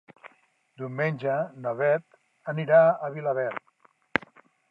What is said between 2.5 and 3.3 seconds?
anirà a